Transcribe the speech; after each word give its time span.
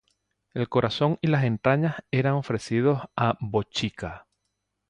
El 0.55 0.67
corazón 0.67 1.19
y 1.21 1.27
las 1.27 1.43
entrañas 1.43 2.03
eran 2.09 2.33
ofrecidos 2.33 3.01
a 3.15 3.37
Bochica. 3.39 4.25